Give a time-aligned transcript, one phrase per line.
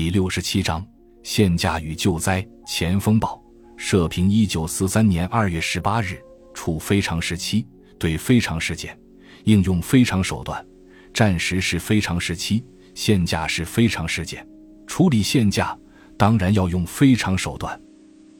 [0.00, 0.82] 第六十七章
[1.22, 3.38] 限价与救灾前锋报。
[3.76, 6.18] 社评：一九四三年二月十八日，
[6.54, 7.66] 处非常时期，
[7.98, 8.98] 对非常事件
[9.44, 10.66] 应用非常手段。
[11.12, 14.48] 战时是非常时期，限价是非常事件，
[14.86, 15.78] 处理限价
[16.16, 17.78] 当然要用非常手段。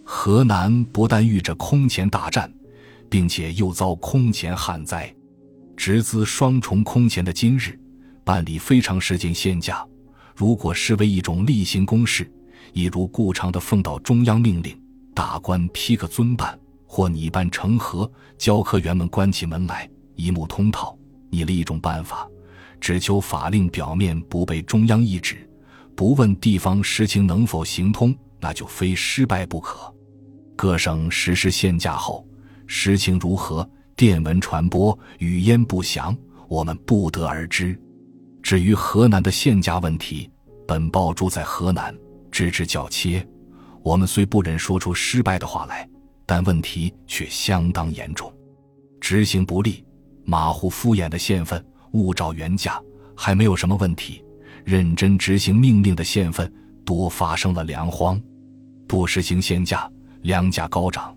[0.03, 2.51] 河南不但遇着空前大战，
[3.11, 5.15] 并且又遭空前旱灾，
[5.77, 7.79] 直资双重空前的今日，
[8.25, 9.87] 办理非常事件限价，
[10.41, 12.27] 如果视为一种例行公事，
[12.73, 14.75] 一如故常的奉到中央命令，
[15.15, 22.27] 大官批个遵办，或拟办成盒，教科员们关起门来一目通透，拟了一种办法，
[22.81, 25.47] 只求法令表面不被中央意旨，
[25.95, 29.95] 不问地方实情能否行通，那就非失败不可。
[30.57, 32.27] 各省实施限价后，
[32.67, 33.69] 实情如何？
[33.95, 36.17] 电文传播，语焉不详，
[36.49, 37.79] 我们不得而知。
[38.43, 40.31] 至于河南的限价问题，
[40.71, 41.93] 本报住在河南，
[42.31, 43.27] 知之较切。
[43.83, 45.85] 我们虽不忍说出失败的话来，
[46.25, 48.33] 但问题却相当严重。
[49.01, 49.85] 执行不力、
[50.25, 52.81] 马虎敷衍的县份，误照原价，
[53.17, 54.23] 还没有什么问题；
[54.65, 56.49] 认真执行命令的县份，
[56.85, 58.23] 多发生了粮荒，
[58.87, 59.91] 不实行限价。
[60.23, 61.13] 粮价高涨，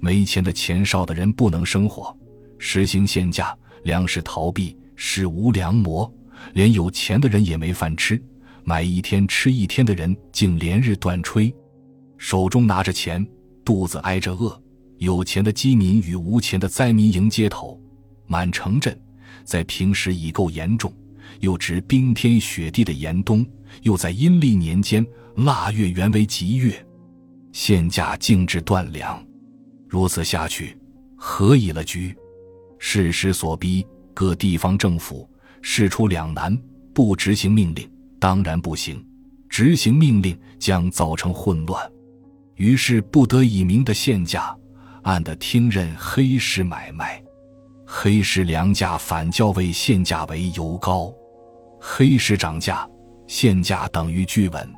[0.00, 2.12] 没钱的钱少的人不能生活；
[2.58, 6.12] 实行限价，粮食逃避，使无粮磨，
[6.54, 8.20] 连有钱的人也没饭吃。
[8.68, 11.54] 买一天吃一天的人竟连日断炊，
[12.18, 13.24] 手中拿着钱，
[13.64, 14.60] 肚子挨着饿。
[14.98, 17.80] 有钱的饥民与无钱的灾民迎街头，
[18.26, 19.00] 满城镇
[19.44, 20.92] 在平时已够严重，
[21.38, 23.46] 又值冰天雪地的严冬，
[23.82, 26.84] 又在阴历年间腊月原为吉月。
[27.52, 29.24] 限价竟至断粮，
[29.88, 30.76] 如此下去，
[31.14, 32.12] 何以了局？
[32.80, 35.30] 事实所逼，各地方政府
[35.62, 36.60] 事出两难，
[36.92, 39.04] 不执行命令当然不行，
[39.48, 41.90] 执行命令将造成混乱，
[42.54, 44.56] 于是不得已明的限价，
[45.02, 47.22] 暗的听任黑市买卖，
[47.86, 51.12] 黑市粮价反较为限价为尤高，
[51.80, 52.88] 黑市涨价，
[53.26, 54.74] 限价等于巨稳，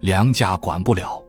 [0.00, 1.20] 粮价管不了。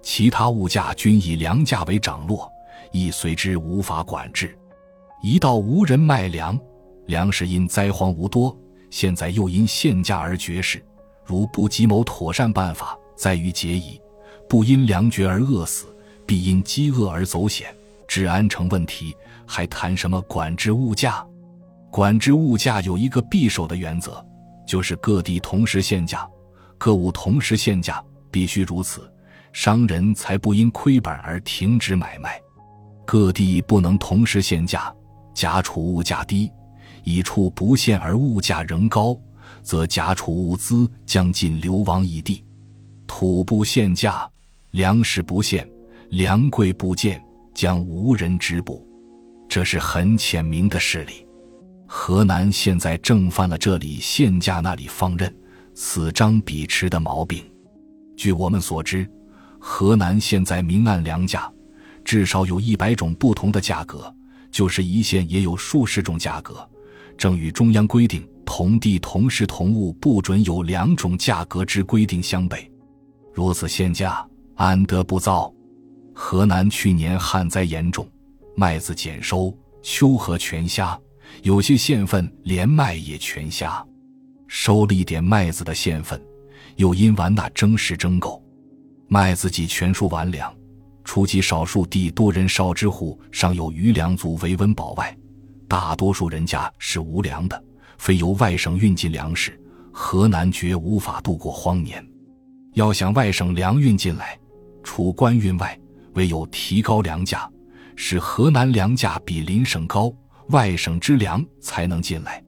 [0.00, 2.50] 其他物价均以粮价为涨落，
[2.90, 4.58] 亦随之无法管制。
[5.22, 6.58] 一到无人卖粮，
[7.06, 8.56] 粮食因灾荒无多，
[8.90, 10.84] 现在又因限价而绝食。
[11.24, 14.00] 如不及谋妥善办法，在于节矣。
[14.48, 15.86] 不因粮绝而饿死，
[16.26, 17.74] 必因饥饿而走险。
[18.06, 19.16] 治安成问题，
[19.46, 21.24] 还谈什么管制物价？
[21.90, 24.22] 管制物价有一个必守的原则，
[24.66, 26.28] 就是各地同时限价，
[26.76, 29.10] 各物同时限价，必须如此。
[29.52, 32.40] 商人才不因亏本而停止买卖，
[33.06, 34.94] 各地不能同时限价，
[35.34, 36.50] 假处物价低，
[37.04, 39.16] 乙处不限而物价仍高，
[39.62, 42.44] 则假处物资将尽流亡一地。
[43.06, 44.28] 土不限价，
[44.70, 45.68] 粮食不限，
[46.10, 47.22] 粮贵不贱，
[47.54, 48.86] 将无人织补，
[49.48, 51.26] 这是很浅明的事理。
[51.86, 55.34] 河南现在正犯了这里限价那里放任，
[55.74, 57.44] 此张彼弛的毛病。
[58.16, 59.08] 据我们所知。
[59.64, 61.48] 河南现在明暗粮价，
[62.04, 64.12] 至少有一百种不同的价格，
[64.50, 66.68] 就是一县也有数十种价格，
[67.16, 72.68] 正与中央规定同地同时同物不准有两种价格之规定相悖。
[73.32, 75.52] 如此限价，安得不造？
[76.14, 78.06] 河南去年旱灾严重，
[78.54, 80.98] 麦子减收，秋禾全瞎，
[81.42, 83.84] 有些县份连麦也全瞎。
[84.46, 86.20] 收了一点麦子的县份，
[86.76, 88.42] 又因完那征时征购。
[89.08, 90.54] 麦子己全数完粮，
[91.04, 95.16] 除其少数地多人少之户尚有余粮足为温饱外，
[95.66, 97.64] 大多数人家是无粮的。
[98.02, 99.56] 非由外省运进粮食，
[99.92, 102.04] 河南绝无法度过荒年。
[102.74, 104.36] 要想外省粮运进来，
[104.82, 105.78] 除官运外，
[106.14, 107.48] 唯有提高粮价，
[107.94, 110.12] 使河南粮价比邻省高，
[110.48, 112.42] 外省之粮才能进来。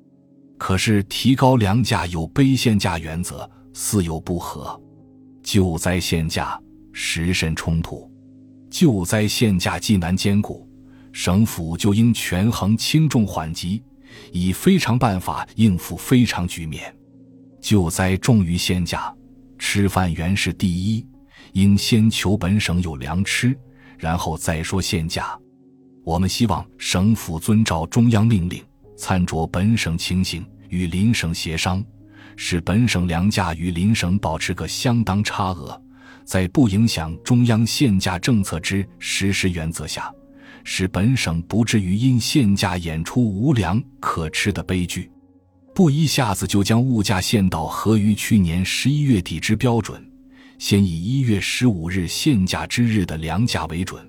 [0.58, 4.76] 可是提高粮价有卑限价原则，似有不合。
[5.44, 6.60] 救灾限价
[6.92, 8.10] 时甚冲突，
[8.70, 10.68] 救灾限价既难兼顾，
[11.12, 13.80] 省府就应权衡轻重缓急，
[14.32, 16.94] 以非常办法应付非常局面。
[17.60, 19.14] 救灾重于限价，
[19.58, 21.06] 吃饭原是第一，
[21.52, 23.56] 应先求本省有粮吃，
[23.98, 25.38] 然后再说限价。
[26.04, 28.62] 我们希望省府遵照中央命令，
[28.96, 31.82] 参照本省情形，与邻省协商。
[32.36, 35.80] 使本省粮价与邻省保持个相当差额，
[36.24, 40.12] 在不影响中央限价政策之实施原则下，
[40.64, 45.10] 使本省不至于因限价演出无粮可吃的悲剧。
[45.74, 50.04] 不一下子就将物价限到合于去年十一月底之标准，
[50.58, 54.08] 先以一月十五日限价之日的粮价为准，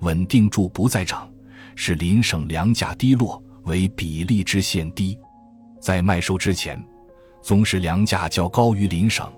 [0.00, 1.30] 稳定住不再涨，
[1.74, 5.16] 使邻省粮价低落为比例之限低。
[5.80, 6.84] 在麦收之前，
[7.40, 9.32] 总使粮价较高于邻省，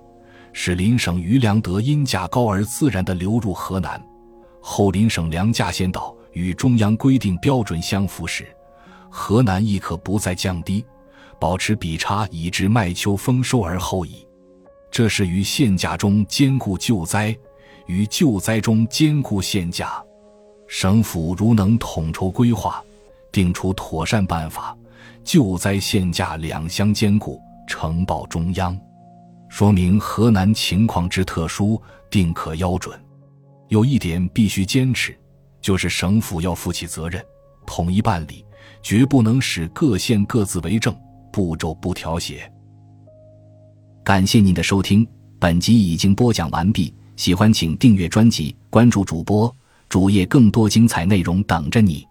[0.53, 4.03] 使邻省余粮得因价高而自然地流入河南。
[4.59, 8.47] 后邻省粮价先到，与中央规定标准相符时，
[9.09, 10.85] 河南亦可不再降低，
[11.39, 14.27] 保持比差，以致麦秋丰收而后已。
[14.91, 17.35] 这是于限价中兼顾救灾，
[17.87, 20.01] 于救灾中兼顾限价。
[20.67, 22.83] 省府如能统筹规划，
[23.31, 24.77] 定出妥善办法，
[25.23, 28.79] 救灾限价两相兼顾，呈报中央，
[29.49, 31.81] 说明河南情况之特殊，
[32.11, 32.99] 定可标准。
[33.69, 35.17] 有一点必须坚持，
[35.61, 37.23] 就是省府要负起责任，
[37.65, 38.45] 统一办理，
[38.81, 40.95] 绝不能使各县各自为政，
[41.31, 42.51] 步骤不调协。
[44.03, 45.05] 感谢您的收听，
[45.39, 46.93] 本集已经播讲完毕。
[47.17, 49.53] 喜欢请订阅专辑，关注主播
[49.89, 52.07] 主页，更多精彩内容等着你。